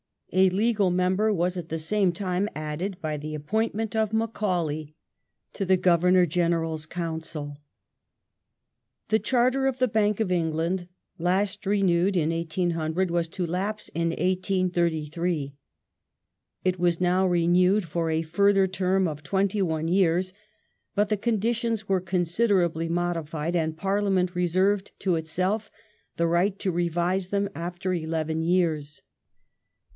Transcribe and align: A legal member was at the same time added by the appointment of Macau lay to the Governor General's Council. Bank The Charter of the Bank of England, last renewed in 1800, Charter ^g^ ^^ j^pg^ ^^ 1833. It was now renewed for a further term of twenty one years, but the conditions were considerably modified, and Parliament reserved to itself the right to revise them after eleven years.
A 0.33 0.49
legal 0.49 0.89
member 0.89 1.31
was 1.31 1.57
at 1.57 1.67
the 1.69 1.77
same 1.77 2.11
time 2.13 2.47
added 2.55 2.97
by 3.01 3.17
the 3.17 3.35
appointment 3.35 3.95
of 3.95 4.11
Macau 4.11 4.65
lay 4.65 4.95
to 5.53 5.63
the 5.65 5.77
Governor 5.77 6.25
General's 6.25 6.87
Council. 6.87 7.47
Bank 7.49 7.57
The 9.09 9.19
Charter 9.19 9.67
of 9.67 9.77
the 9.77 9.89
Bank 9.89 10.19
of 10.19 10.31
England, 10.31 10.87
last 11.19 11.65
renewed 11.65 12.15
in 12.15 12.29
1800, 12.31 13.09
Charter 13.09 13.23
^g^ 13.23 13.45
^^ 13.45 13.45
j^pg^ 13.45 13.91
^^ 13.93 14.05
1833. 14.07 15.53
It 16.63 16.79
was 16.79 17.01
now 17.01 17.27
renewed 17.27 17.83
for 17.85 18.09
a 18.09 18.21
further 18.23 18.65
term 18.67 19.07
of 19.09 19.21
twenty 19.21 19.61
one 19.61 19.89
years, 19.89 20.31
but 20.95 21.09
the 21.09 21.17
conditions 21.17 21.87
were 21.89 22.01
considerably 22.01 22.87
modified, 22.87 23.55
and 23.55 23.77
Parliament 23.77 24.33
reserved 24.33 24.91
to 24.99 25.15
itself 25.15 25.69
the 26.15 26.25
right 26.25 26.57
to 26.57 26.71
revise 26.71 27.29
them 27.29 27.49
after 27.53 27.93
eleven 27.93 28.41
years. 28.41 29.01